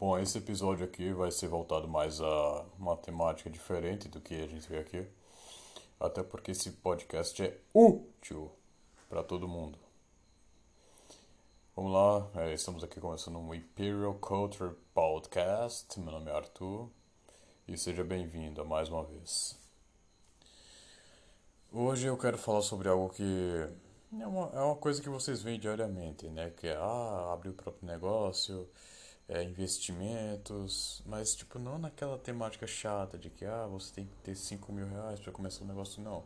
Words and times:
Bom, 0.00 0.18
esse 0.18 0.38
episódio 0.38 0.82
aqui 0.82 1.12
vai 1.12 1.30
ser 1.30 1.46
voltado 1.48 1.86
mais 1.86 2.22
a 2.22 2.64
uma 2.78 2.96
temática 2.96 3.50
diferente 3.50 4.08
do 4.08 4.18
que 4.18 4.34
a 4.34 4.46
gente 4.46 4.66
vê 4.66 4.78
aqui. 4.78 5.06
Até 6.00 6.22
porque 6.22 6.52
esse 6.52 6.70
podcast 6.70 7.42
é 7.42 7.58
útil 7.74 8.50
para 9.10 9.22
todo 9.22 9.46
mundo. 9.46 9.78
Vamos 11.76 11.92
lá, 11.92 12.30
é, 12.36 12.54
estamos 12.54 12.82
aqui 12.82 12.98
começando 12.98 13.38
um 13.38 13.54
Imperial 13.54 14.14
Culture 14.14 14.74
Podcast. 14.94 16.00
Meu 16.00 16.12
nome 16.12 16.30
é 16.30 16.34
Arthur 16.34 16.88
e 17.68 17.76
seja 17.76 18.02
bem-vindo 18.02 18.64
mais 18.64 18.88
uma 18.88 19.04
vez. 19.04 19.54
Hoje 21.70 22.06
eu 22.06 22.16
quero 22.16 22.38
falar 22.38 22.62
sobre 22.62 22.88
algo 22.88 23.10
que 23.10 23.68
é 24.18 24.26
uma, 24.26 24.50
é 24.54 24.60
uma 24.62 24.76
coisa 24.76 25.02
que 25.02 25.10
vocês 25.10 25.42
veem 25.42 25.60
diariamente, 25.60 26.26
né? 26.30 26.48
Que 26.56 26.68
é 26.68 26.76
ah, 26.76 27.34
abrir 27.34 27.50
o 27.50 27.54
próprio 27.54 27.86
negócio 27.86 28.66
é, 29.30 29.44
investimentos, 29.44 31.02
mas 31.06 31.36
tipo, 31.36 31.58
não 31.58 31.78
naquela 31.78 32.18
temática 32.18 32.66
chata 32.66 33.16
de 33.16 33.30
que 33.30 33.44
ah, 33.44 33.66
você 33.66 33.94
tem 33.94 34.04
que 34.04 34.16
ter 34.24 34.34
5 34.34 34.72
mil 34.72 34.88
reais 34.88 35.20
para 35.20 35.32
começar 35.32 35.62
um 35.62 35.68
negócio, 35.68 36.02
não. 36.02 36.24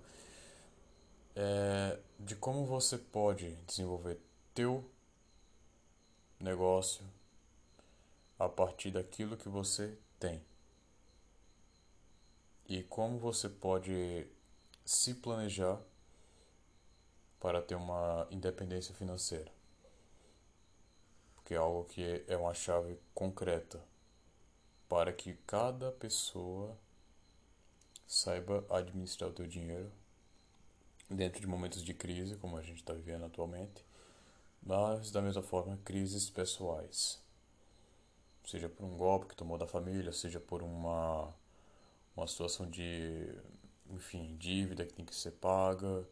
É, 1.36 1.98
de 2.18 2.34
como 2.34 2.64
você 2.64 2.96
pode 2.96 3.56
desenvolver 3.66 4.18
teu 4.54 4.88
negócio 6.40 7.04
a 8.38 8.48
partir 8.48 8.90
daquilo 8.90 9.36
que 9.36 9.50
você 9.50 9.98
tem. 10.18 10.42
E 12.66 12.82
como 12.84 13.18
você 13.18 13.50
pode 13.50 14.26
se 14.82 15.12
planejar 15.12 15.78
para 17.38 17.60
ter 17.60 17.74
uma 17.74 18.26
independência 18.30 18.94
financeira 18.94 19.52
que 21.44 21.54
é 21.54 21.56
algo 21.56 21.84
que 21.84 22.24
é 22.26 22.36
uma 22.36 22.54
chave 22.54 22.98
concreta 23.14 23.80
para 24.88 25.12
que 25.12 25.34
cada 25.46 25.92
pessoa 25.92 26.76
saiba 28.06 28.64
administrar 28.70 29.30
o 29.30 29.36
seu 29.36 29.46
dinheiro 29.46 29.90
dentro 31.10 31.40
de 31.40 31.46
momentos 31.46 31.82
de 31.82 31.92
crise, 31.92 32.36
como 32.36 32.56
a 32.56 32.62
gente 32.62 32.78
está 32.78 32.92
vivendo 32.92 33.24
atualmente, 33.24 33.84
mas 34.62 35.10
da 35.10 35.20
mesma 35.20 35.42
forma 35.42 35.78
crises 35.84 36.30
pessoais, 36.30 37.20
seja 38.46 38.68
por 38.68 38.84
um 38.84 38.96
golpe 38.96 39.26
que 39.26 39.36
tomou 39.36 39.58
da 39.58 39.66
família, 39.66 40.12
seja 40.12 40.40
por 40.40 40.62
uma 40.62 41.32
uma 42.16 42.28
situação 42.28 42.70
de 42.70 43.28
enfim 43.90 44.36
dívida 44.36 44.86
que 44.86 44.92
tem 44.94 45.04
que 45.04 45.14
ser 45.14 45.32
paga 45.32 46.06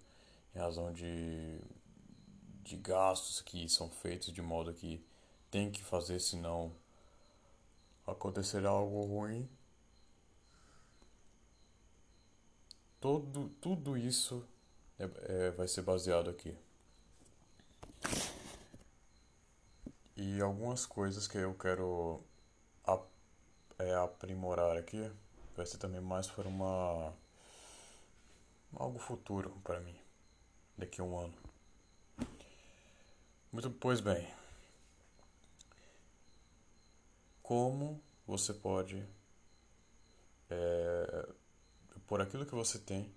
em 0.54 0.58
razão 0.58 0.92
de 0.92 1.60
de 2.62 2.76
gastos 2.76 3.40
que 3.40 3.68
são 3.68 3.88
feitos 3.90 4.32
de 4.32 4.42
modo 4.42 4.72
que 4.74 5.04
tem 5.52 5.70
que 5.70 5.84
fazer, 5.84 6.18
senão 6.18 6.74
acontecerá 8.06 8.70
algo 8.70 9.04
ruim. 9.04 9.46
Todo, 12.98 13.50
tudo 13.60 13.96
isso 13.96 14.42
é, 14.98 15.08
é, 15.28 15.50
vai 15.50 15.68
ser 15.68 15.82
baseado 15.82 16.30
aqui. 16.30 16.56
E 20.16 20.40
algumas 20.40 20.86
coisas 20.86 21.28
que 21.28 21.36
eu 21.36 21.54
quero 21.54 22.24
é, 23.78 23.94
aprimorar 23.96 24.76
aqui 24.78 25.10
vai 25.54 25.66
ser 25.66 25.76
também 25.76 26.00
mais 26.00 26.28
para 26.28 26.48
uma 26.48 27.12
algo 28.74 28.98
futuro 28.98 29.50
para 29.62 29.80
mim 29.80 29.96
daqui 30.78 31.00
a 31.00 31.04
um 31.04 31.18
ano. 31.18 31.34
Muito 33.52 33.70
pois 33.70 34.00
bem, 34.00 34.26
como 37.42 38.02
você 38.26 38.54
pode, 38.54 39.04
é, 40.48 41.28
por 42.06 42.20
aquilo 42.20 42.46
que 42.46 42.54
você 42.54 42.78
tem, 42.78 43.12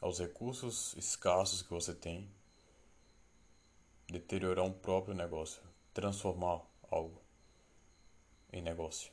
aos 0.00 0.18
recursos 0.18 0.94
escassos 0.96 1.62
que 1.62 1.70
você 1.70 1.94
tem, 1.94 2.30
deteriorar 4.08 4.64
um 4.64 4.72
próprio 4.72 5.14
negócio, 5.14 5.62
transformar 5.92 6.62
algo 6.90 7.20
em 8.52 8.62
negócio. 8.62 9.12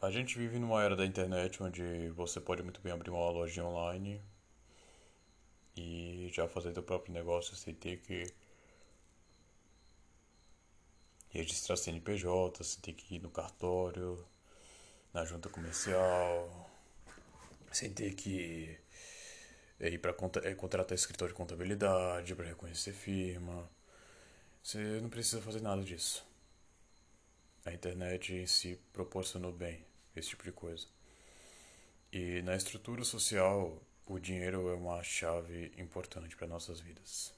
A 0.00 0.10
gente 0.10 0.36
vive 0.36 0.58
numa 0.58 0.82
era 0.82 0.94
da 0.94 1.06
internet 1.06 1.62
onde 1.62 2.10
você 2.10 2.40
pode 2.40 2.62
muito 2.62 2.80
bem 2.80 2.92
abrir 2.92 3.10
uma 3.10 3.30
loja 3.30 3.64
online 3.64 4.20
e 5.76 6.28
já 6.32 6.46
fazer 6.46 6.74
seu 6.74 6.82
próprio 6.82 7.14
negócio 7.14 7.56
sem 7.56 7.74
ter 7.74 8.00
que 8.02 8.26
registrar 11.34 11.76
CNPJ, 11.76 12.62
você 12.62 12.80
tem 12.80 12.94
que 12.94 13.16
ir 13.16 13.20
no 13.20 13.30
cartório, 13.30 14.24
na 15.12 15.24
junta 15.24 15.48
comercial, 15.48 16.70
sem 17.72 17.92
ter 17.92 18.14
que 18.14 18.78
eh, 19.80 19.90
ir 19.90 19.98
para 19.98 20.14
é, 20.44 20.54
contratar 20.54 20.94
escritório 20.94 21.34
de 21.34 21.36
contabilidade 21.36 22.34
para 22.34 22.46
reconhecer 22.46 22.92
firma. 22.92 23.68
Você 24.62 24.78
não 25.00 25.08
precisa 25.10 25.42
fazer 25.42 25.60
nada 25.60 25.82
disso. 25.82 26.24
A 27.64 27.72
internet 27.72 28.32
em 28.32 28.46
si 28.46 28.78
proporcionou 28.92 29.52
bem 29.52 29.84
esse 30.14 30.30
tipo 30.30 30.44
de 30.44 30.52
coisa. 30.52 30.86
E 32.12 32.42
na 32.42 32.54
estrutura 32.54 33.02
social, 33.02 33.82
o 34.06 34.18
dinheiro 34.20 34.68
é 34.68 34.74
uma 34.74 35.02
chave 35.02 35.72
importante 35.76 36.36
para 36.36 36.46
nossas 36.46 36.78
vidas. 36.78 37.34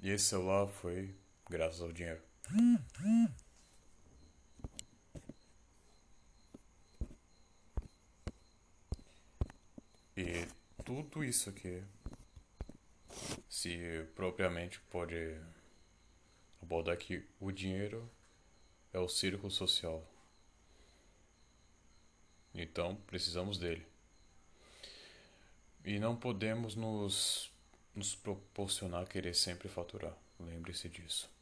E 0.00 0.10
esse 0.10 0.24
celular 0.24 0.66
foi 0.68 1.14
graças 1.50 1.80
ao 1.82 1.92
dinheiro. 1.92 2.22
E 10.16 10.46
tudo 10.84 11.22
isso 11.24 11.50
aqui 11.50 11.82
se 13.48 14.06
propriamente 14.14 14.80
pode 14.90 15.38
abordar 16.62 16.96
que 16.96 17.24
o 17.40 17.50
dinheiro 17.50 18.08
é 18.92 18.98
o 18.98 19.08
círculo 19.08 19.50
social. 19.50 20.06
Então 22.54 22.96
precisamos 23.06 23.58
dele. 23.58 23.84
E 25.84 25.98
não 25.98 26.16
podemos 26.16 26.74
nos, 26.74 27.50
nos 27.94 28.14
proporcionar 28.14 29.06
querer 29.06 29.34
sempre 29.34 29.68
faturar. 29.68 30.16
Lembre-se 30.40 30.88
disso. 30.88 31.35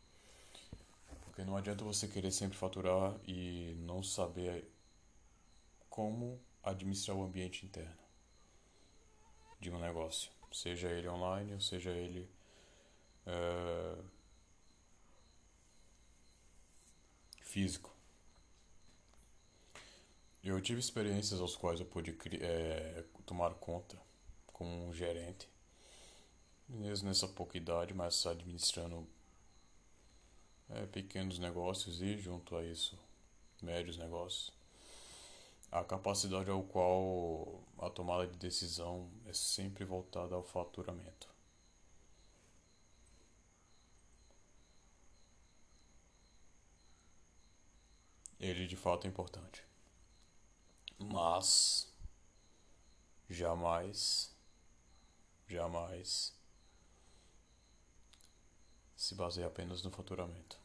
Porque 1.34 1.44
não 1.44 1.56
adianta 1.56 1.82
você 1.82 2.06
querer 2.06 2.30
sempre 2.30 2.56
faturar 2.56 3.18
e 3.26 3.74
não 3.80 4.04
saber 4.04 4.70
como 5.90 6.40
administrar 6.62 7.16
o 7.16 7.24
ambiente 7.24 7.66
interno 7.66 7.98
de 9.58 9.68
um 9.68 9.80
negócio, 9.80 10.30
seja 10.52 10.88
ele 10.90 11.08
online 11.08 11.52
ou 11.52 11.60
seja 11.60 11.90
ele 11.90 12.30
é, 13.26 13.98
físico. 17.40 17.92
Eu 20.40 20.60
tive 20.60 20.78
experiências 20.78 21.40
aos 21.40 21.56
quais 21.56 21.80
eu 21.80 21.86
pude 21.86 22.16
é, 22.40 23.04
tomar 23.26 23.54
conta 23.54 24.00
como 24.52 24.86
um 24.86 24.94
gerente, 24.94 25.50
mesmo 26.68 27.08
nessa 27.08 27.26
pouca 27.26 27.56
idade, 27.56 27.92
mas 27.92 28.24
administrando 28.24 29.04
é, 30.70 30.86
pequenos 30.86 31.38
negócios 31.38 32.00
e, 32.02 32.16
junto 32.18 32.56
a 32.56 32.64
isso, 32.64 32.98
médios 33.62 33.96
negócios. 33.98 34.52
A 35.70 35.82
capacidade 35.84 36.50
ao 36.50 36.62
qual 36.62 37.62
a 37.78 37.90
tomada 37.90 38.26
de 38.26 38.36
decisão 38.38 39.10
é 39.26 39.32
sempre 39.32 39.84
voltada 39.84 40.34
ao 40.34 40.42
faturamento. 40.42 41.28
Ele 48.38 48.66
de 48.66 48.76
fato 48.76 49.06
é 49.06 49.08
importante. 49.08 49.64
Mas 50.98 51.92
jamais, 53.28 54.34
jamais 55.48 56.32
se 58.96 59.14
baseia 59.14 59.46
apenas 59.46 59.82
no 59.82 59.90
faturamento. 59.90 60.63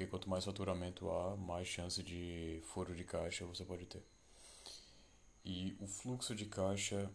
Porque 0.00 0.10
quanto 0.10 0.30
mais 0.30 0.46
faturamento 0.46 1.10
há, 1.10 1.36
mais 1.36 1.68
chance 1.68 2.02
de 2.02 2.62
furo 2.64 2.94
de 2.94 3.04
caixa 3.04 3.44
você 3.44 3.66
pode 3.66 3.84
ter. 3.84 4.02
E 5.44 5.76
o 5.78 5.86
fluxo 5.86 6.34
de 6.34 6.46
caixa 6.46 7.12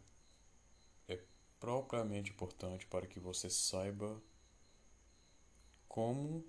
é 1.08 1.20
propriamente 1.60 2.30
importante 2.30 2.86
para 2.86 3.08
que 3.08 3.20
você 3.20 3.50
saiba 3.50 4.22
como 5.88 6.46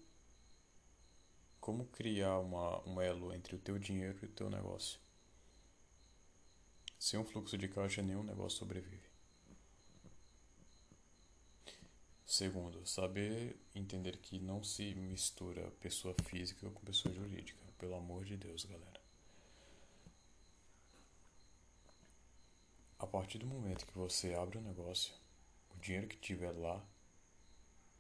como 1.59 1.87
criar 1.87 2.39
uma, 2.41 2.87
um 2.87 3.01
elo 3.01 3.33
entre 3.33 3.57
o 3.57 3.59
teu 3.59 3.79
dinheiro 3.79 4.19
e 4.21 4.27
o 4.27 4.33
teu 4.33 4.51
negócio. 4.51 5.01
Sem 6.99 7.19
um 7.19 7.25
fluxo 7.25 7.57
de 7.57 7.67
caixa, 7.67 8.03
nenhum 8.03 8.23
negócio 8.23 8.59
sobrevive. 8.59 9.16
Segundo, 12.37 12.85
saber 12.85 13.57
entender 13.75 14.19
que 14.19 14.39
não 14.39 14.63
se 14.63 14.95
mistura 14.95 15.71
pessoa 15.81 16.15
física 16.27 16.69
com 16.69 16.81
pessoa 16.85 17.15
jurídica. 17.15 17.59
Pelo 17.79 17.95
amor 17.95 18.27
de 18.27 18.37
Deus, 18.37 18.67
galera. 18.67 19.01
A 22.99 23.07
partir 23.07 23.39
do 23.39 23.47
momento 23.47 23.87
que 23.87 23.97
você 23.97 24.35
abre 24.35 24.59
um 24.59 24.61
negócio, 24.61 25.15
o 25.75 25.81
dinheiro 25.81 26.07
que 26.09 26.19
tiver 26.19 26.51
lá 26.51 26.85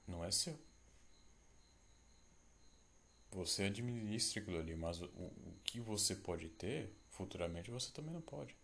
não 0.06 0.22
é 0.22 0.30
seu. 0.30 0.60
Você 3.30 3.62
administra 3.62 4.42
aquilo 4.42 4.58
ali, 4.58 4.76
mas 4.76 5.00
o, 5.00 5.06
o 5.06 5.54
que 5.64 5.80
você 5.80 6.14
pode 6.14 6.50
ter, 6.50 6.92
futuramente 7.08 7.70
você 7.70 7.90
também 7.90 8.12
não 8.12 8.20
pode. 8.20 8.54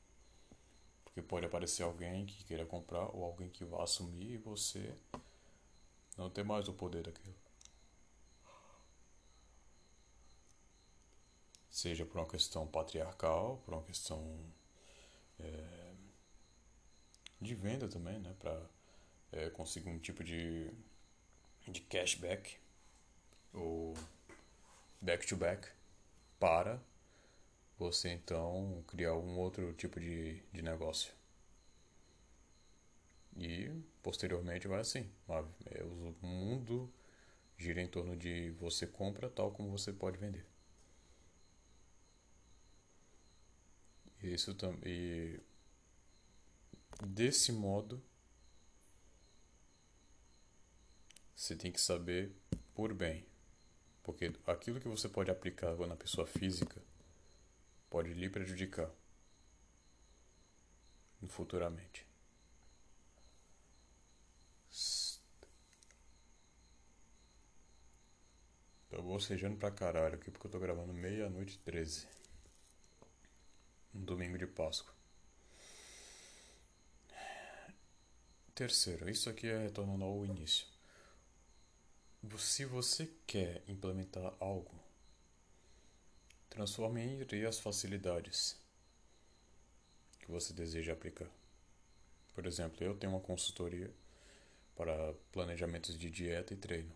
Porque 1.02 1.22
pode 1.22 1.46
aparecer 1.46 1.82
alguém 1.82 2.26
que 2.26 2.44
queira 2.44 2.66
comprar 2.66 3.06
ou 3.16 3.24
alguém 3.24 3.48
que 3.48 3.64
vá 3.64 3.84
assumir 3.84 4.32
e 4.32 4.36
você 4.36 4.94
não 6.16 6.30
ter 6.30 6.44
mais 6.44 6.68
o 6.68 6.72
poder 6.72 7.02
daquilo. 7.02 7.34
Seja 11.70 12.04
por 12.04 12.18
uma 12.18 12.28
questão 12.28 12.66
patriarcal, 12.66 13.58
por 13.64 13.74
uma 13.74 13.82
questão 13.82 14.38
é, 15.40 15.94
de 17.40 17.54
venda 17.54 17.88
também, 17.88 18.18
né? 18.18 18.34
Para 18.38 18.60
é, 19.32 19.50
conseguir 19.50 19.88
um 19.88 19.98
tipo 19.98 20.22
de, 20.22 20.70
de 21.66 21.80
cashback 21.80 22.58
ou 23.52 23.94
back 25.00 25.26
to 25.26 25.36
back 25.36 25.68
para 26.38 26.80
você 27.78 28.10
então 28.10 28.84
criar 28.86 29.14
um 29.14 29.38
outro 29.38 29.72
tipo 29.74 29.98
de, 29.98 30.40
de 30.52 30.62
negócio. 30.62 31.12
E 33.36 33.70
posteriormente 34.02 34.68
vai 34.68 34.80
assim. 34.80 35.10
É, 35.66 35.82
o 35.84 36.14
mundo 36.22 36.92
gira 37.56 37.80
em 37.80 37.88
torno 37.88 38.16
de 38.16 38.50
você 38.52 38.86
compra 38.86 39.30
tal 39.30 39.50
como 39.52 39.70
você 39.70 39.92
pode 39.92 40.18
vender. 40.18 40.46
Isso 44.22 44.54
também. 44.54 45.40
Desse 47.04 47.52
modo, 47.52 48.02
você 51.34 51.56
tem 51.56 51.72
que 51.72 51.80
saber 51.80 52.32
por 52.74 52.94
bem. 52.94 53.26
Porque 54.02 54.32
aquilo 54.46 54.80
que 54.80 54.88
você 54.88 55.08
pode 55.08 55.30
aplicar 55.30 55.74
na 55.86 55.96
pessoa 55.96 56.26
física 56.26 56.82
pode 57.88 58.12
lhe 58.14 58.28
prejudicar 58.28 58.90
futuramente. 61.28 62.11
Tô 68.92 69.00
bocejando 69.00 69.56
pra 69.56 69.70
caralho 69.70 70.16
aqui 70.16 70.30
porque 70.30 70.46
eu 70.46 70.50
tô 70.50 70.58
gravando 70.58 70.92
meia-noite 70.92 71.58
13. 71.60 72.06
Um 73.94 74.04
domingo 74.04 74.36
de 74.36 74.46
Páscoa. 74.46 74.92
Terceiro, 78.54 79.08
isso 79.08 79.30
aqui 79.30 79.46
é 79.46 79.62
retornando 79.62 80.04
ao 80.04 80.26
início. 80.26 80.66
Se 82.36 82.66
você 82.66 83.10
quer 83.26 83.62
implementar 83.66 84.34
algo, 84.38 84.78
transforme 86.50 87.00
em 87.00 87.46
as 87.46 87.58
facilidades 87.58 88.60
que 90.18 90.30
você 90.30 90.52
deseja 90.52 90.92
aplicar. 90.92 91.30
Por 92.34 92.44
exemplo, 92.44 92.84
eu 92.84 92.94
tenho 92.94 93.14
uma 93.14 93.22
consultoria 93.22 93.90
para 94.76 95.14
planejamentos 95.32 95.98
de 95.98 96.10
dieta 96.10 96.52
e 96.52 96.58
treino, 96.58 96.92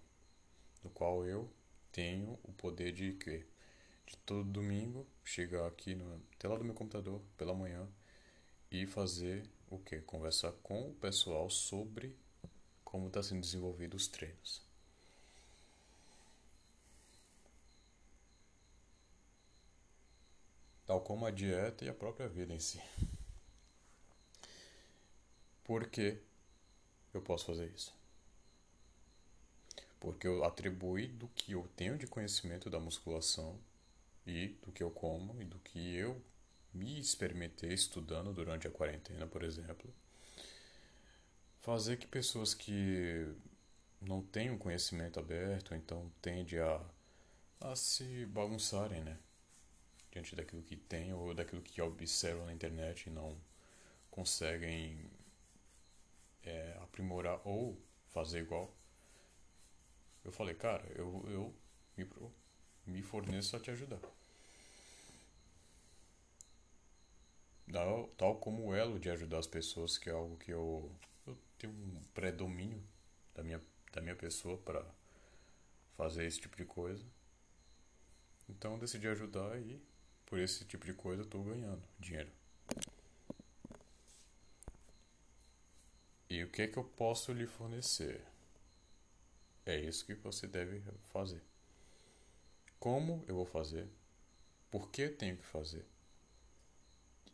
no 0.84 0.90
qual 0.90 1.24
eu 1.24 1.50
tenho 1.96 2.38
o 2.42 2.52
poder 2.52 2.92
de 2.92 3.14
que 3.14 3.38
de 4.06 4.16
todo 4.18 4.44
domingo 4.44 5.06
chegar 5.24 5.66
aqui 5.66 5.94
no 5.94 6.20
tela 6.38 6.58
do 6.58 6.64
meu 6.64 6.74
computador 6.74 7.22
pela 7.38 7.54
manhã 7.54 7.88
e 8.70 8.86
fazer 8.86 9.48
o 9.70 9.78
que? 9.78 10.02
Conversar 10.02 10.52
com 10.62 10.90
o 10.90 10.94
pessoal 10.96 11.48
sobre 11.48 12.14
como 12.84 13.06
está 13.08 13.22
sendo 13.22 13.40
desenvolvido 13.40 13.96
os 13.96 14.06
treinos. 14.08 14.62
Tal 20.84 21.00
como 21.00 21.24
a 21.24 21.30
dieta 21.30 21.82
e 21.82 21.88
a 21.88 21.94
própria 21.94 22.28
vida 22.28 22.52
em 22.52 22.60
si. 22.60 22.78
Por 25.64 25.88
que 25.88 26.18
eu 27.14 27.22
posso 27.22 27.46
fazer 27.46 27.72
isso? 27.74 27.95
Porque 30.00 30.26
eu 30.26 30.44
atribuí 30.44 31.08
do 31.08 31.28
que 31.28 31.52
eu 31.52 31.68
tenho 31.76 31.96
de 31.96 32.06
conhecimento 32.06 32.68
da 32.70 32.78
musculação 32.78 33.58
e 34.26 34.48
do 34.64 34.72
que 34.72 34.82
eu 34.82 34.90
como 34.90 35.40
e 35.40 35.44
do 35.44 35.58
que 35.58 35.94
eu 35.96 36.20
me 36.72 36.98
experimentei 36.98 37.72
estudando 37.72 38.32
durante 38.32 38.66
a 38.66 38.70
quarentena, 38.70 39.26
por 39.26 39.42
exemplo, 39.42 39.92
fazer 41.60 41.96
que 41.96 42.06
pessoas 42.06 42.54
que 42.54 43.26
não 44.00 44.22
têm 44.22 44.50
um 44.50 44.58
conhecimento 44.58 45.18
aberto, 45.18 45.74
então 45.74 46.12
tendem 46.20 46.58
a, 46.60 46.80
a 47.60 47.74
se 47.76 48.26
bagunçarem, 48.26 49.02
né? 49.02 49.18
Diante 50.10 50.36
daquilo 50.36 50.62
que 50.62 50.76
tem 50.76 51.12
ou 51.12 51.34
daquilo 51.34 51.62
que 51.62 51.80
observam 51.80 52.46
na 52.46 52.52
internet 52.52 53.06
e 53.06 53.10
não 53.10 53.36
conseguem 54.10 55.10
é, 56.42 56.76
aprimorar 56.80 57.40
ou 57.44 57.76
fazer 58.08 58.40
igual 58.40 58.74
eu 60.26 60.32
falei, 60.32 60.56
cara, 60.56 60.84
eu, 60.96 61.24
eu 61.28 61.54
me, 61.96 62.04
me 62.84 63.00
forneço 63.00 63.54
a 63.54 63.60
te 63.60 63.70
ajudar. 63.70 64.00
Tal, 67.72 68.08
tal 68.16 68.36
como 68.40 68.66
o 68.66 68.74
elo 68.74 68.98
de 68.98 69.08
ajudar 69.08 69.38
as 69.38 69.46
pessoas, 69.46 69.96
que 69.96 70.10
é 70.10 70.12
algo 70.12 70.36
que 70.36 70.50
eu, 70.50 70.90
eu 71.26 71.38
tenho 71.58 71.72
um 71.72 72.02
predomínio 72.12 72.82
da 73.34 73.44
minha, 73.44 73.62
da 73.92 74.00
minha 74.00 74.16
pessoa 74.16 74.58
para 74.58 74.84
fazer 75.96 76.26
esse 76.26 76.40
tipo 76.40 76.56
de 76.56 76.64
coisa. 76.64 77.04
Então 78.48 78.72
eu 78.74 78.78
decidi 78.80 79.06
ajudar 79.06 79.60
e 79.60 79.80
por 80.24 80.40
esse 80.40 80.64
tipo 80.64 80.84
de 80.84 80.92
coisa 80.92 81.22
eu 81.22 81.26
estou 81.26 81.44
ganhando 81.44 81.82
dinheiro. 82.00 82.30
E 86.28 86.42
o 86.42 86.50
que 86.50 86.62
é 86.62 86.66
que 86.66 86.78
eu 86.78 86.84
posso 86.84 87.32
lhe 87.32 87.46
fornecer? 87.46 88.26
É 89.66 89.78
isso 89.78 90.06
que 90.06 90.14
você 90.14 90.46
deve 90.46 90.82
fazer. 91.10 91.42
Como 92.80 93.22
eu 93.28 93.34
vou 93.34 93.44
fazer? 93.44 93.86
Por 94.70 94.90
que 94.90 95.08
tenho 95.08 95.36
que 95.36 95.44
fazer? 95.46 95.86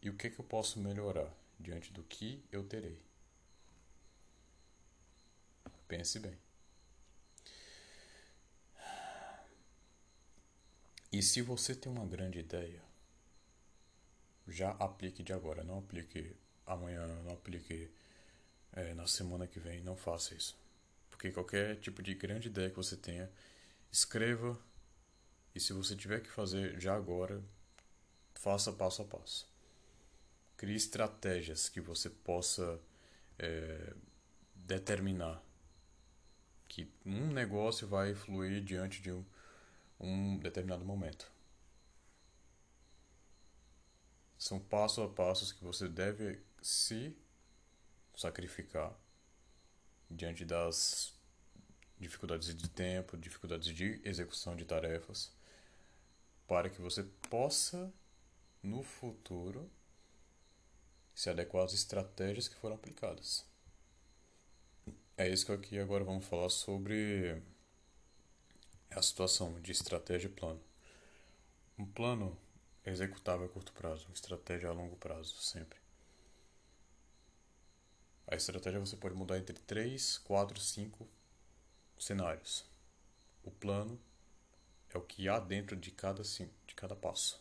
E 0.02 0.10
o 0.10 0.14
que, 0.14 0.28
que 0.28 0.38
eu 0.38 0.44
posso 0.44 0.78
melhorar 0.78 1.32
diante 1.58 1.90
do 1.94 2.02
que 2.04 2.44
eu 2.52 2.62
terei? 2.62 3.00
Pense 5.88 6.18
bem. 6.18 6.36
E 11.12 11.22
se 11.22 11.40
você 11.42 11.76
tem 11.76 11.92
uma 11.92 12.04
grande 12.04 12.40
ideia, 12.40 12.82
já 14.46 14.70
aplique 14.72 15.22
de 15.22 15.32
agora, 15.32 15.64
não 15.64 15.78
aplique 15.78 16.36
amanhã, 16.66 17.06
não 17.22 17.32
aplique 17.32 17.90
é, 18.72 18.94
na 18.94 19.06
semana 19.06 19.46
que 19.46 19.60
vem, 19.60 19.82
não 19.82 19.96
faça 19.96 20.34
isso. 20.34 20.61
Porque 21.12 21.30
qualquer 21.30 21.76
tipo 21.76 22.02
de 22.02 22.14
grande 22.14 22.48
ideia 22.48 22.68
que 22.68 22.76
você 22.76 22.96
tenha, 22.96 23.30
escreva 23.92 24.58
e 25.54 25.60
se 25.60 25.72
você 25.72 25.94
tiver 25.94 26.20
que 26.20 26.30
fazer 26.30 26.80
já 26.80 26.96
agora, 26.96 27.40
faça 28.34 28.72
passo 28.72 29.02
a 29.02 29.04
passo. 29.04 29.48
Crie 30.56 30.74
estratégias 30.74 31.68
que 31.68 31.80
você 31.80 32.08
possa 32.10 32.80
é, 33.38 33.94
determinar 34.54 35.40
que 36.66 36.90
um 37.04 37.30
negócio 37.30 37.86
vai 37.86 38.14
fluir 38.14 38.64
diante 38.64 39.02
de 39.02 39.12
um, 39.12 39.24
um 40.00 40.38
determinado 40.38 40.84
momento. 40.84 41.30
São 44.38 44.58
passo 44.58 45.02
a 45.02 45.08
passos 45.08 45.52
que 45.52 45.62
você 45.62 45.86
deve 45.86 46.40
se 46.62 47.14
sacrificar 48.16 48.98
diante 50.12 50.44
das 50.44 51.12
dificuldades 51.98 52.54
de 52.54 52.68
tempo, 52.68 53.16
dificuldades 53.16 53.74
de 53.74 54.00
execução 54.04 54.56
de 54.56 54.64
tarefas, 54.64 55.32
para 56.46 56.68
que 56.68 56.80
você 56.80 57.04
possa 57.30 57.92
no 58.62 58.82
futuro 58.82 59.70
se 61.14 61.30
adequar 61.30 61.64
às 61.64 61.72
estratégias 61.72 62.48
que 62.48 62.56
foram 62.56 62.76
aplicadas. 62.76 63.44
É 65.16 65.28
isso 65.28 65.46
que 65.46 65.52
aqui 65.52 65.78
agora 65.78 66.04
vamos 66.04 66.24
falar 66.26 66.48
sobre 66.48 67.42
a 68.90 69.02
situação 69.02 69.60
de 69.60 69.72
estratégia 69.72 70.28
e 70.28 70.30
plano. 70.30 70.60
Um 71.78 71.86
plano 71.86 72.36
é 72.84 72.90
executável 72.90 73.46
a 73.46 73.48
curto 73.48 73.72
prazo, 73.72 74.06
uma 74.06 74.14
estratégia 74.14 74.68
a 74.68 74.72
longo 74.72 74.96
prazo, 74.96 75.36
sempre. 75.36 75.81
A 78.32 78.34
estratégia 78.34 78.80
você 78.80 78.96
pode 78.96 79.14
mudar 79.14 79.36
entre 79.36 79.52
3, 79.52 80.16
4, 80.16 80.58
5 80.58 81.06
cenários. 81.98 82.64
O 83.44 83.50
plano 83.50 84.00
é 84.88 84.96
o 84.96 85.02
que 85.02 85.28
há 85.28 85.38
dentro 85.38 85.76
de 85.76 85.90
cada, 85.90 86.22
de 86.22 86.74
cada 86.74 86.96
passo. 86.96 87.38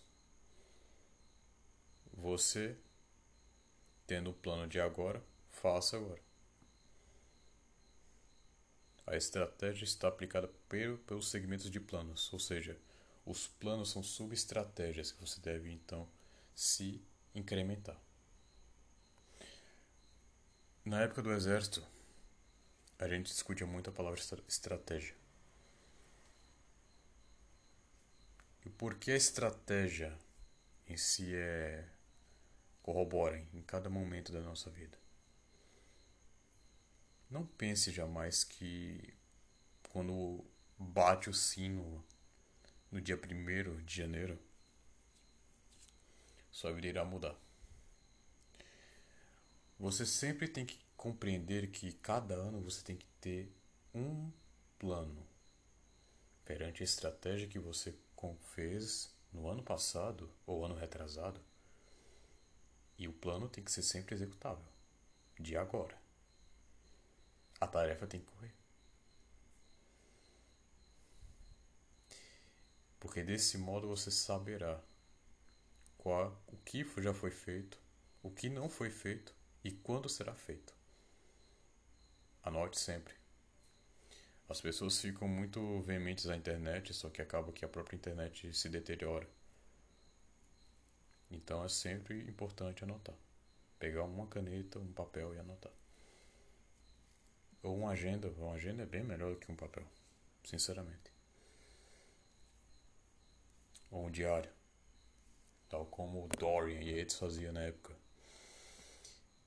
Você, 2.11 2.75
tendo 4.05 4.31
o 4.31 4.33
plano 4.33 4.67
de 4.67 4.81
agora, 4.81 5.23
faça 5.49 5.95
agora. 5.95 6.21
A 9.07 9.15
estratégia 9.15 9.85
está 9.85 10.09
aplicada 10.09 10.49
pelos 11.07 11.29
segmentos 11.29 11.71
de 11.71 11.79
planos, 11.79 12.33
ou 12.33 12.39
seja, 12.39 12.77
os 13.25 13.47
planos 13.47 13.91
são 13.91 14.03
subestratégias 14.03 15.13
que 15.13 15.21
você 15.21 15.39
deve 15.39 15.71
então 15.71 16.05
se 16.53 17.01
incrementar. 17.33 18.10
Na 20.91 21.03
época 21.03 21.21
do 21.21 21.31
exército, 21.31 21.81
a 22.99 23.07
gente 23.07 23.27
discutia 23.27 23.65
muito 23.65 23.89
a 23.89 23.93
palavra 23.93 24.19
estratégia. 24.45 25.15
E 28.65 28.69
por 28.69 28.95
que 28.95 29.09
a 29.09 29.15
estratégia 29.15 30.13
em 30.85 30.97
si 30.97 31.33
é 31.33 31.87
corrobora 32.83 33.39
em 33.53 33.61
cada 33.61 33.89
momento 33.89 34.33
da 34.33 34.41
nossa 34.41 34.69
vida? 34.69 34.97
Não 37.29 37.45
pense 37.45 37.89
jamais 37.89 38.43
que 38.43 39.13
quando 39.93 40.43
bate 40.77 41.29
o 41.29 41.33
sino 41.33 42.03
no 42.91 42.99
dia 42.99 43.15
1 43.15 43.81
de 43.85 43.95
janeiro, 43.95 44.37
sua 46.51 46.73
vida 46.73 46.87
irá 46.87 47.05
mudar. 47.05 47.39
Você 49.81 50.05
sempre 50.05 50.47
tem 50.47 50.63
que 50.63 50.79
compreender 50.95 51.71
que 51.71 51.91
cada 51.91 52.35
ano 52.35 52.61
você 52.61 52.83
tem 52.83 52.95
que 52.95 53.07
ter 53.19 53.51
um 53.95 54.31
plano 54.77 55.27
perante 56.45 56.83
a 56.83 56.85
estratégia 56.85 57.47
que 57.47 57.57
você 57.57 57.91
fez 58.53 59.11
no 59.33 59.49
ano 59.49 59.63
passado 59.63 60.29
ou 60.45 60.63
ano 60.63 60.75
retrasado. 60.75 61.41
E 62.95 63.07
o 63.07 63.13
plano 63.13 63.49
tem 63.49 63.63
que 63.63 63.71
ser 63.71 63.81
sempre 63.81 64.13
executável, 64.13 64.63
de 65.39 65.57
agora. 65.57 65.97
A 67.59 67.65
tarefa 67.65 68.05
tem 68.05 68.19
que 68.19 68.27
correr. 68.27 68.53
Porque 72.99 73.23
desse 73.23 73.57
modo 73.57 73.87
você 73.87 74.11
saberá 74.11 74.79
qual, 75.97 76.39
o 76.45 76.57
que 76.57 76.85
já 77.01 77.15
foi 77.15 77.31
feito, 77.31 77.79
o 78.21 78.29
que 78.29 78.47
não 78.47 78.69
foi 78.69 78.91
feito 78.91 79.40
e 79.63 79.71
quando 79.71 80.09
será 80.09 80.33
feito. 80.33 80.73
Anote 82.43 82.79
sempre. 82.79 83.13
As 84.49 84.59
pessoas 84.59 84.99
ficam 84.99 85.27
muito 85.27 85.81
veementes 85.81 86.25
na 86.25 86.35
internet, 86.35 86.93
só 86.93 87.09
que 87.09 87.21
acaba 87.21 87.53
que 87.53 87.63
a 87.63 87.69
própria 87.69 87.95
internet 87.95 88.53
se 88.53 88.67
deteriora. 88.67 89.27
Então 91.29 91.63
é 91.63 91.69
sempre 91.69 92.19
importante 92.27 92.83
anotar. 92.83 93.15
Pegar 93.79 94.03
uma 94.03 94.27
caneta, 94.27 94.79
um 94.79 94.91
papel 94.91 95.33
e 95.33 95.39
anotar. 95.39 95.71
Ou 97.63 97.77
uma 97.77 97.91
agenda. 97.91 98.29
Uma 98.29 98.53
agenda 98.53 98.83
é 98.83 98.85
bem 98.85 99.03
melhor 99.03 99.33
do 99.33 99.39
que 99.39 99.51
um 99.51 99.55
papel, 99.55 99.85
sinceramente. 100.43 101.11
Ou 103.89 104.07
um 104.07 104.11
diário. 104.11 104.51
Tal 105.69 105.85
como 105.85 106.25
o 106.25 106.27
Dorian 106.27 106.81
e 106.81 106.97
Yates 106.97 107.15
fazia 107.15 107.51
na 107.51 107.61
época. 107.61 108.00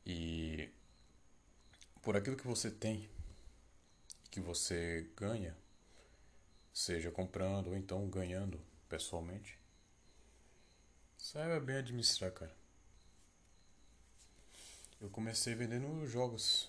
E 0.07 0.71
por 2.03 2.17
aquilo 2.17 2.37
que 2.37 2.47
você 2.47 2.71
tem, 2.71 3.09
que 4.31 4.41
você 4.41 5.09
ganha, 5.17 5.57
seja 6.73 7.11
comprando 7.11 7.69
ou 7.69 7.77
então 7.77 8.09
ganhando 8.09 8.61
pessoalmente, 8.89 9.59
saiba 11.17 11.59
bem 11.61 11.77
administrar, 11.77 12.33
cara. 12.33 12.55
Eu 15.01 15.09
comecei 15.09 15.55
vendendo 15.55 16.07
jogos 16.07 16.69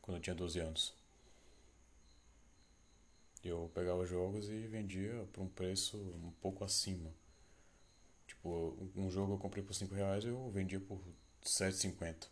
quando 0.00 0.16
eu 0.16 0.22
tinha 0.22 0.34
12 0.34 0.58
anos. 0.58 0.94
Eu 3.42 3.70
pegava 3.74 4.06
jogos 4.06 4.48
e 4.48 4.66
vendia 4.66 5.28
por 5.32 5.42
um 5.42 5.48
preço 5.48 5.96
um 5.98 6.32
pouco 6.40 6.64
acima. 6.64 7.12
Tipo, 8.26 8.76
um 8.96 9.10
jogo 9.10 9.34
eu 9.34 9.38
comprei 9.38 9.62
por 9.62 9.74
5 9.74 9.94
reais 9.94 10.24
eu 10.24 10.50
vendia 10.50 10.80
por 10.80 11.00
7,50 11.44 12.28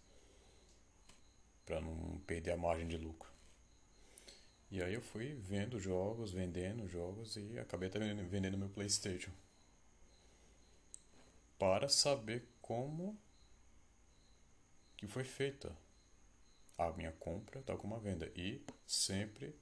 para 1.64 1.80
não 1.80 2.18
perder 2.26 2.52
a 2.52 2.56
margem 2.56 2.88
de 2.88 2.96
lucro. 2.96 3.30
E 4.70 4.82
aí 4.82 4.94
eu 4.94 5.02
fui 5.02 5.34
vendo 5.34 5.78
jogos, 5.78 6.32
vendendo 6.32 6.88
jogos 6.88 7.36
e 7.36 7.58
acabei 7.58 7.90
também 7.90 8.14
vendendo 8.26 8.56
meu 8.56 8.70
PlayStation. 8.70 9.30
Para 11.58 11.88
saber 11.88 12.48
como 12.60 13.18
que 14.96 15.06
foi 15.06 15.24
feita 15.24 15.76
a 16.78 16.90
minha 16.92 17.12
compra, 17.12 17.62
tal 17.62 17.76
como 17.76 17.94
a 17.94 17.98
venda. 17.98 18.32
E 18.34 18.64
sempre 18.86 19.54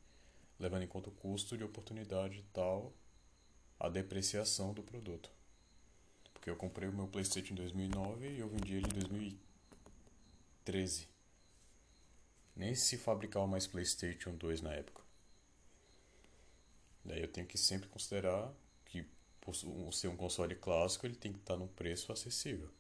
levando 0.59 0.83
em 0.83 0.89
conta 0.89 1.09
o 1.09 1.13
custo 1.13 1.57
de 1.57 1.65
oportunidade 1.65 2.45
tal 2.53 2.93
a 3.79 3.89
depreciação 3.89 4.75
do 4.75 4.83
produto. 4.83 5.31
Porque 6.41 6.49
eu 6.49 6.57
comprei 6.57 6.89
o 6.89 6.93
meu 6.93 7.07
PlayStation 7.07 7.53
em 7.53 7.57
2009 7.57 8.27
e 8.27 8.41
eu 8.41 8.49
vendi 8.49 8.77
ele 8.77 8.87
em 8.87 8.99
2013. 8.99 11.07
Nem 12.57 12.75
se 12.75 12.97
fabricava 12.97 13.47
mais 13.47 13.67
PlayStation 13.67 14.35
2 14.35 14.63
na 14.63 14.73
época. 14.73 15.03
Daí 17.05 17.21
eu 17.21 17.29
tenho 17.29 17.47
que 17.47 17.59
sempre 17.59 17.91
considerar 17.91 18.51
que 18.87 19.07
por 19.39 19.55
ser 19.55 20.09
um 20.09 20.17
console 20.17 20.55
clássico 20.55 21.07
ele 21.07 21.15
tem 21.15 21.31
que 21.31 21.41
estar 21.41 21.59
num 21.59 21.69
preço 21.69 22.11
acessível. 22.11 22.71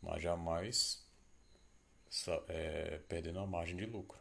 Mas 0.00 0.22
jamais 0.22 1.04
é, 2.48 3.02
perdendo 3.06 3.40
a 3.40 3.46
margem 3.46 3.76
de 3.76 3.84
lucro. 3.84 4.18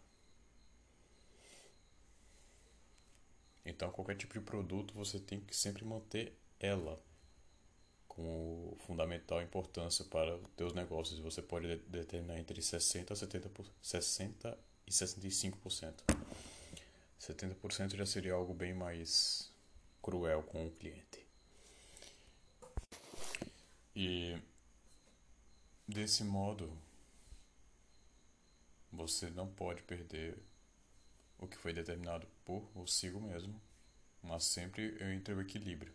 Então, 3.65 3.89
qualquer 3.92 4.18
tipo 4.18 4.34
de 4.34 4.42
produto 4.42 4.94
você 4.94 5.22
tem 5.22 5.39
que 5.39 5.56
sempre 5.56 5.86
manter 5.86 6.38
ela 6.60 7.01
com 8.15 8.75
fundamental 8.79 9.41
importância 9.41 10.05
para 10.05 10.36
os 10.38 10.50
teus 10.55 10.74
negócios. 10.74 11.19
Você 11.19 11.41
pode 11.41 11.77
determinar 11.88 12.39
entre 12.39 12.62
60 12.62 13.13
a 13.13 13.15
70 13.15 13.50
60 13.81 14.57
e 14.88 14.91
65%. 14.91 15.93
70% 17.19 17.95
já 17.95 18.05
seria 18.05 18.34
algo 18.34 18.53
bem 18.53 18.74
mais 18.74 19.51
cruel 20.01 20.43
com 20.43 20.65
o 20.65 20.72
cliente. 20.72 21.25
E 23.95 24.38
desse 25.88 26.24
modo, 26.24 26.72
você 28.91 29.29
não 29.29 29.48
pode 29.48 29.81
perder 29.84 30.38
o 31.38 31.48
que 31.48 31.57
foi 31.57 31.74
determinado 31.74 32.27
por 32.43 32.62
consigo 32.72 33.19
mesmo, 33.19 33.60
mas 34.22 34.43
sempre 34.43 34.98
entre 35.01 35.34
o 35.34 35.41
equilíbrio 35.41 35.93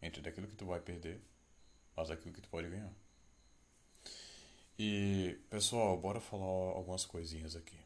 entre 0.00 0.20
daquilo 0.20 0.46
que 0.46 0.54
tu 0.54 0.66
vai 0.66 0.80
perder, 0.80 1.20
mas 1.96 2.10
aquilo 2.10 2.34
que 2.34 2.40
tu 2.40 2.48
pode 2.48 2.68
ganhar. 2.68 2.92
E 4.78 5.38
pessoal, 5.48 5.96
bora 5.96 6.20
falar 6.20 6.44
algumas 6.44 7.04
coisinhas 7.06 7.56
aqui. 7.56 7.78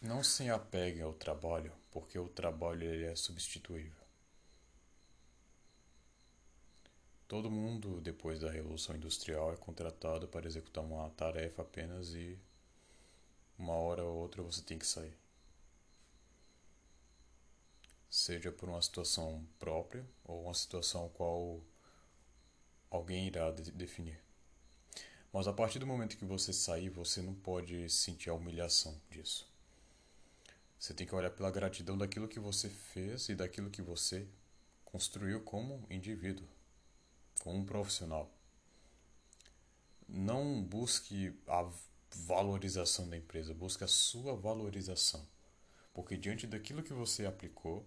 Não 0.00 0.24
se 0.24 0.48
apegue 0.48 1.02
ao 1.02 1.12
trabalho, 1.12 1.72
porque 1.90 2.18
o 2.18 2.28
trabalho 2.28 2.82
ele 2.82 3.04
é 3.04 3.14
substituível. 3.14 4.02
Todo 7.28 7.50
mundo, 7.50 8.00
depois 8.00 8.40
da 8.40 8.50
Revolução 8.50 8.96
Industrial, 8.96 9.52
é 9.52 9.56
contratado 9.56 10.26
para 10.26 10.46
executar 10.46 10.82
uma 10.82 11.08
tarefa 11.10 11.62
apenas 11.62 12.14
e 12.14 12.38
uma 13.58 13.74
hora 13.74 14.04
ou 14.04 14.16
outra 14.16 14.42
você 14.42 14.60
tem 14.62 14.78
que 14.78 14.86
sair. 14.86 15.16
Seja 18.10 18.50
por 18.52 18.68
uma 18.68 18.82
situação 18.82 19.46
própria 19.58 20.04
ou 20.24 20.44
uma 20.44 20.54
situação 20.54 21.08
qual 21.10 21.62
alguém 22.96 23.26
irá 23.26 23.50
de 23.50 23.70
definir. 23.72 24.20
Mas 25.32 25.48
a 25.48 25.52
partir 25.52 25.78
do 25.78 25.86
momento 25.86 26.16
que 26.16 26.24
você 26.24 26.52
sair, 26.52 26.90
você 26.90 27.22
não 27.22 27.34
pode 27.34 27.88
sentir 27.88 28.30
a 28.30 28.34
humilhação 28.34 29.00
disso. 29.10 29.50
Você 30.78 30.92
tem 30.92 31.06
que 31.06 31.14
olhar 31.14 31.30
pela 31.30 31.50
gratidão 31.50 31.96
daquilo 31.96 32.28
que 32.28 32.38
você 32.38 32.68
fez 32.68 33.28
e 33.28 33.34
daquilo 33.34 33.70
que 33.70 33.80
você 33.80 34.26
construiu 34.84 35.40
como 35.40 35.86
indivíduo 35.88 36.46
como 37.42 37.58
um 37.58 37.64
profissional. 37.64 38.30
Não 40.08 40.62
busque 40.62 41.36
a 41.48 41.68
valorização 42.14 43.08
da 43.08 43.16
empresa, 43.16 43.52
busque 43.52 43.82
a 43.82 43.88
sua 43.88 44.36
valorização. 44.36 45.26
Porque 45.92 46.16
diante 46.16 46.46
daquilo 46.46 46.82
que 46.82 46.92
você 46.92 47.26
aplicou, 47.26 47.84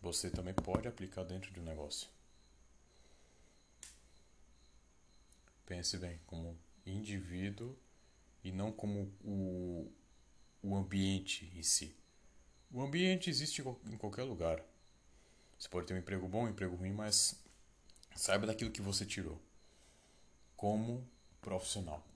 você 0.00 0.30
também 0.30 0.54
pode 0.54 0.88
aplicar 0.88 1.24
dentro 1.24 1.52
de 1.52 1.60
um 1.60 1.64
negócio. 1.64 2.08
Pense 5.66 5.96
bem, 5.98 6.18
como 6.26 6.58
indivíduo 6.84 7.76
e 8.44 8.52
não 8.52 8.72
como 8.72 9.12
o 9.24 9.90
o 10.62 10.76
ambiente 10.76 11.50
em 11.56 11.62
si. 11.62 11.94
O 12.70 12.80
ambiente 12.80 13.28
existe 13.28 13.60
em 13.60 13.96
qualquer 13.96 14.22
lugar. 14.22 14.62
Você 15.58 15.68
pode 15.68 15.86
ter 15.86 15.94
um 15.94 15.98
emprego 15.98 16.28
bom, 16.28 16.44
um 16.44 16.48
emprego 16.48 16.76
ruim, 16.76 16.92
mas 16.92 17.42
saiba 18.14 18.46
daquilo 18.46 18.70
que 18.70 18.80
você 18.80 19.04
tirou 19.04 19.40
como 20.56 21.06
profissional. 21.40 22.06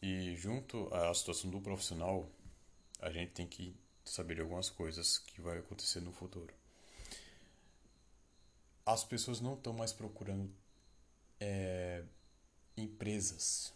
E 0.00 0.36
junto 0.36 0.92
à 0.94 1.12
situação 1.14 1.50
do 1.50 1.60
profissional, 1.60 2.30
a 3.00 3.10
gente 3.10 3.32
tem 3.32 3.46
que 3.46 3.74
saber 4.04 4.40
algumas 4.40 4.70
coisas 4.70 5.18
que 5.18 5.40
vai 5.40 5.58
acontecer 5.58 6.00
no 6.00 6.12
futuro. 6.12 6.54
As 8.88 9.04
pessoas 9.04 9.38
não 9.38 9.52
estão 9.52 9.74
mais 9.74 9.92
procurando 9.92 10.50
é, 11.38 12.02
empresas. 12.74 13.70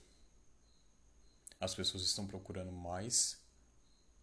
As 1.61 1.75
pessoas 1.75 2.03
estão 2.03 2.27
procurando 2.27 2.73
mais 2.73 3.39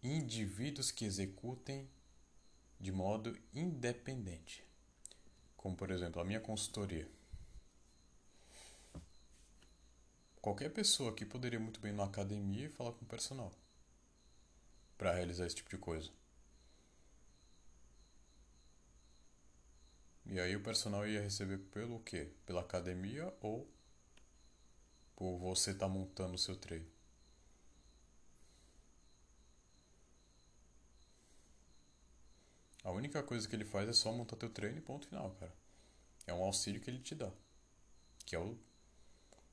indivíduos 0.02 0.90
que 0.90 1.04
executem 1.04 1.88
de 2.80 2.90
modo 2.90 3.38
independente. 3.54 4.64
Como, 5.56 5.76
por 5.76 5.92
exemplo, 5.92 6.20
a 6.20 6.24
minha 6.24 6.40
consultoria. 6.40 7.08
Qualquer 10.42 10.70
pessoa 10.70 11.12
aqui 11.12 11.24
poderia 11.24 11.60
muito 11.60 11.78
bem 11.78 11.92
ir 11.92 11.94
na 11.94 12.02
academia 12.02 12.66
e 12.66 12.68
falar 12.68 12.90
com 12.94 13.04
o 13.04 13.08
personal 13.08 13.52
para 14.98 15.14
realizar 15.14 15.46
esse 15.46 15.54
tipo 15.54 15.70
de 15.70 15.78
coisa. 15.78 16.10
E 20.30 20.38
aí 20.38 20.54
o 20.54 20.62
personal 20.62 21.06
ia 21.06 21.20
receber 21.20 21.58
pelo 21.58 21.98
quê? 22.00 22.30
Pela 22.46 22.60
academia 22.60 23.34
ou 23.40 23.68
por 25.16 25.36
você 25.38 25.72
estar 25.72 25.86
tá 25.86 25.92
montando 25.92 26.34
o 26.34 26.38
seu 26.38 26.56
treino? 26.56 26.86
A 32.84 32.92
única 32.92 33.22
coisa 33.24 33.48
que 33.48 33.56
ele 33.56 33.64
faz 33.64 33.88
é 33.88 33.92
só 33.92 34.12
montar 34.12 34.36
teu 34.36 34.48
treino 34.48 34.78
e 34.78 34.80
ponto 34.80 35.08
final, 35.08 35.32
cara. 35.32 35.52
É 36.26 36.32
um 36.32 36.44
auxílio 36.44 36.80
que 36.80 36.88
ele 36.88 37.00
te 37.00 37.14
dá. 37.16 37.30
Que 38.24 38.36
é 38.36 38.38
o 38.38 38.56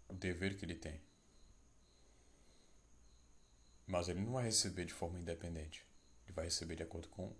o 0.09 0.13
dever 0.13 0.55
que 0.57 0.63
ele 0.63 0.75
tem. 0.75 1.01
Mas 3.87 4.07
ele 4.07 4.21
não 4.21 4.33
vai 4.33 4.43
receber 4.43 4.85
de 4.85 4.93
forma 4.93 5.19
independente. 5.19 5.83
Ele 6.25 6.33
vai 6.33 6.45
receber 6.45 6.75
de 6.75 6.83
acordo 6.83 7.07
com 7.09 7.33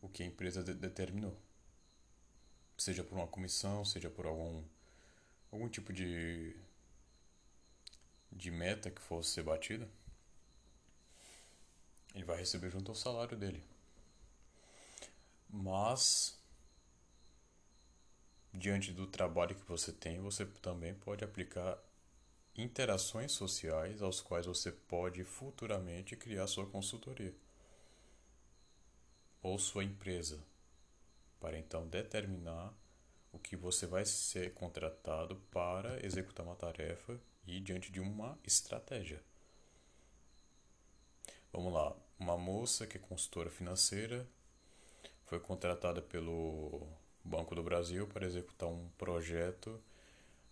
o 0.00 0.08
que 0.08 0.22
a 0.22 0.26
empresa 0.26 0.64
de 0.64 0.72
determinou. 0.74 1.43
Seja 2.76 3.04
por 3.04 3.16
uma 3.16 3.26
comissão, 3.26 3.84
seja 3.84 4.10
por 4.10 4.26
algum, 4.26 4.62
algum 5.50 5.68
tipo 5.68 5.92
de, 5.92 6.56
de 8.30 8.50
meta 8.50 8.90
que 8.90 9.00
fosse 9.00 9.30
ser 9.30 9.42
batida. 9.42 9.88
Ele 12.14 12.24
vai 12.24 12.36
receber 12.36 12.70
junto 12.70 12.90
ao 12.90 12.94
salário 12.96 13.36
dele. 13.36 13.62
Mas 15.48 16.38
diante 18.52 18.92
do 18.92 19.06
trabalho 19.06 19.56
que 19.56 19.68
você 19.68 19.92
tem, 19.92 20.20
você 20.20 20.46
também 20.46 20.94
pode 20.94 21.24
aplicar 21.24 21.78
interações 22.56 23.32
sociais 23.32 24.00
aos 24.00 24.20
quais 24.20 24.46
você 24.46 24.70
pode 24.70 25.24
futuramente 25.24 26.16
criar 26.16 26.46
sua 26.46 26.66
consultoria 26.66 27.34
ou 29.42 29.58
sua 29.58 29.84
empresa, 29.84 30.42
para 31.44 31.58
então 31.58 31.86
determinar 31.86 32.72
o 33.30 33.38
que 33.38 33.54
você 33.54 33.86
vai 33.86 34.06
ser 34.06 34.54
contratado 34.54 35.36
para 35.50 36.02
executar 36.02 36.46
uma 36.46 36.56
tarefa 36.56 37.20
e 37.46 37.60
diante 37.60 37.92
de 37.92 38.00
uma 38.00 38.38
estratégia. 38.42 39.22
Vamos 41.52 41.70
lá, 41.70 41.94
uma 42.18 42.38
moça 42.38 42.86
que 42.86 42.96
é 42.96 43.00
consultora 43.00 43.50
financeira 43.50 44.26
foi 45.26 45.38
contratada 45.38 46.00
pelo 46.00 46.88
Banco 47.22 47.54
do 47.54 47.62
Brasil 47.62 48.08
para 48.08 48.24
executar 48.24 48.70
um 48.70 48.88
projeto 48.96 49.78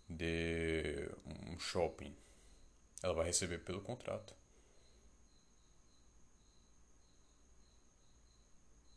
de 0.07 1.09
um 1.25 1.59
shopping. 1.59 2.15
Ela 3.03 3.15
vai 3.15 3.25
receber 3.25 3.61
pelo 3.61 3.81
contrato. 3.81 4.35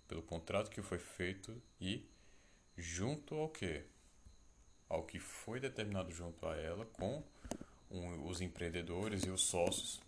Pelo 0.07 0.21
contrato 0.21 0.69
que 0.69 0.81
foi 0.81 0.99
feito 0.99 1.61
e 1.81 2.07
junto 2.77 3.35
ao 3.35 3.49
que? 3.49 3.83
Ao 4.87 5.03
que 5.03 5.19
foi 5.19 5.59
determinado 5.59 6.11
junto 6.11 6.47
a 6.47 6.55
ela 6.55 6.85
com 6.85 7.23
um, 7.89 8.27
os 8.27 8.39
empreendedores 8.39 9.23
e 9.23 9.29
os 9.29 9.41
sócios. 9.41 9.99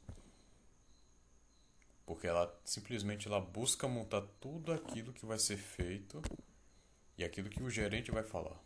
Porque 2.06 2.28
ela 2.28 2.58
simplesmente 2.64 3.28
ela 3.28 3.42
busca 3.42 3.88
montar 3.88 4.22
tudo 4.40 4.72
aquilo 4.72 5.12
que 5.12 5.26
vai 5.26 5.40
ser 5.40 5.58
feito 5.58 6.22
e 7.18 7.24
aquilo 7.24 7.50
que 7.50 7.64
o 7.64 7.70
gerente 7.70 8.12
vai 8.12 8.24
falar. 8.24 8.62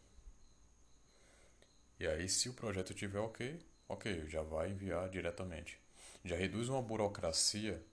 E 1.97 2.05
aí, 2.05 2.27
se 2.27 2.49
o 2.49 2.53
projeto 2.53 2.93
tiver 2.93 3.19
ok, 3.19 3.63
ok, 3.87 4.27
já 4.27 4.41
vai 4.41 4.71
enviar 4.71 5.09
diretamente. 5.09 5.79
Já 6.25 6.35
reduz 6.35 6.67
uma 6.67 6.81
burocracia 6.81 7.83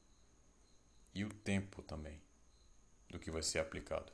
e 1.15 1.25
o 1.25 1.29
tempo 1.29 1.83
também 1.83 2.21
do 3.09 3.19
que 3.19 3.31
vai 3.31 3.43
ser 3.43 3.59
aplicado. 3.59 4.13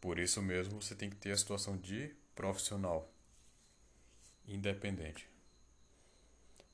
Por 0.00 0.18
isso 0.18 0.42
mesmo, 0.42 0.82
você 0.82 0.94
tem 0.94 1.10
que 1.10 1.16
ter 1.16 1.32
a 1.32 1.36
situação 1.36 1.76
de 1.76 2.14
profissional 2.34 3.08
independente. 4.46 5.28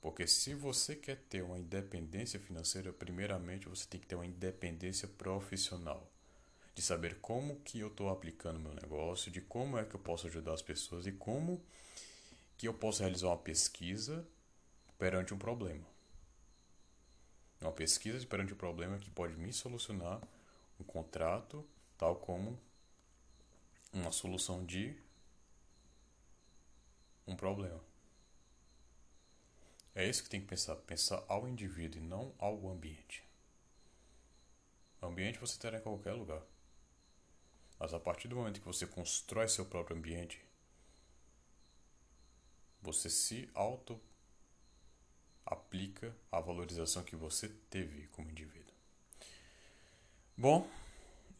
Porque 0.00 0.26
se 0.26 0.54
você 0.54 0.94
quer 0.94 1.16
ter 1.28 1.42
uma 1.42 1.58
independência 1.58 2.38
financeira, 2.38 2.92
primeiramente 2.92 3.68
você 3.68 3.86
tem 3.86 4.00
que 4.00 4.06
ter 4.06 4.14
uma 4.14 4.26
independência 4.26 5.08
profissional 5.08 6.10
de 6.74 6.82
saber 6.82 7.18
como 7.20 7.60
que 7.60 7.80
eu 7.80 7.88
estou 7.88 8.08
aplicando 8.08 8.60
meu 8.60 8.72
negócio, 8.72 9.32
de 9.32 9.40
como 9.40 9.76
é 9.76 9.84
que 9.84 9.96
eu 9.96 10.00
posso 10.00 10.28
ajudar 10.28 10.54
as 10.54 10.62
pessoas 10.62 11.06
e 11.06 11.12
como 11.12 11.60
que 12.56 12.68
eu 12.68 12.72
posso 12.72 13.02
realizar 13.02 13.26
uma 13.26 13.36
pesquisa 13.36 14.24
perante 14.96 15.34
um 15.34 15.38
problema. 15.38 15.84
Uma 17.60 17.72
pesquisa 17.72 18.24
perante 18.24 18.54
um 18.54 18.56
problema 18.56 18.96
que 18.98 19.10
pode 19.10 19.34
me 19.36 19.52
solucionar 19.52 20.20
um 20.78 20.84
contrato, 20.84 21.66
tal 21.96 22.16
como 22.16 22.58
uma 23.92 24.12
solução 24.12 24.64
de 24.64 24.96
um 27.26 27.36
problema. 27.36 27.80
É 29.94 30.08
isso 30.08 30.22
que 30.22 30.28
tem 30.28 30.40
que 30.40 30.46
pensar, 30.46 30.76
pensar 30.76 31.24
ao 31.26 31.48
indivíduo 31.48 32.00
e 32.00 32.04
não 32.04 32.32
ao 32.38 32.68
ambiente. 32.70 33.24
O 35.00 35.06
ambiente 35.06 35.38
você 35.38 35.58
terá 35.58 35.78
em 35.78 35.82
qualquer 35.82 36.12
lugar. 36.12 36.42
Mas 37.78 37.94
a 37.94 38.00
partir 38.00 38.28
do 38.28 38.36
momento 38.36 38.60
que 38.60 38.66
você 38.66 38.86
constrói 38.86 39.48
seu 39.48 39.64
próprio 39.64 39.96
ambiente, 39.96 40.44
você 42.80 43.08
se 43.08 43.48
auto 43.54 44.00
aplica 45.44 46.14
a 46.30 46.40
valorização 46.40 47.02
que 47.02 47.16
você 47.16 47.48
teve 47.48 48.06
como 48.08 48.30
indivíduo. 48.30 48.67
Bom, 50.40 50.70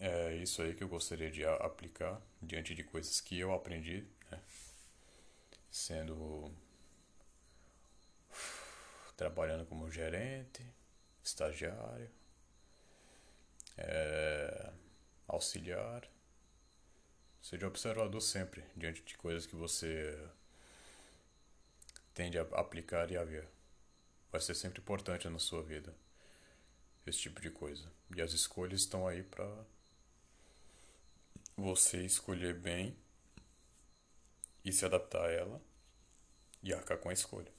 é 0.00 0.34
isso 0.34 0.61
aí 0.61 0.74
que 0.74 0.82
eu 0.82 0.88
gostaria 0.88 1.30
de 1.30 1.44
aplicar 1.44 2.20
diante 2.42 2.74
de 2.74 2.82
coisas 2.82 3.20
que 3.20 3.38
eu 3.38 3.54
aprendi, 3.54 4.04
né? 4.28 4.42
sendo 5.70 6.52
trabalhando 9.16 9.64
como 9.66 9.88
gerente, 9.88 10.66
estagiário, 11.22 12.11
é, 13.76 14.72
auxiliar 15.28 16.02
Seja 17.40 17.68
observador 17.68 18.20
sempre 18.20 18.64
diante 18.76 19.00
de 19.04 19.16
coisas 19.16 19.46
que 19.46 19.54
você 19.54 20.28
tende 22.12 22.37
a 22.37 22.42
aplicar 22.42 23.12
e 23.12 23.16
a 23.16 23.22
ver. 23.22 23.48
Vai 24.32 24.40
ser 24.40 24.56
sempre 24.56 24.80
importante 24.80 25.28
na 25.28 25.38
sua 25.38 25.62
vida 25.62 25.94
esse 27.09 27.21
tipo 27.21 27.40
de 27.40 27.51
coisa. 27.51 27.90
E 28.14 28.23
as 28.23 28.33
escolhas 28.33 28.81
estão 28.81 29.07
aí 29.07 29.23
para 29.23 29.47
você 31.57 32.05
escolher 32.05 32.55
bem 32.55 32.97
e 34.64 34.73
se 34.73 34.85
adaptar 34.85 35.25
a 35.25 35.33
ela 35.33 35.62
e 36.62 36.73
arcar 36.73 36.99
com 36.99 37.09
a 37.09 37.12
escolha. 37.12 37.58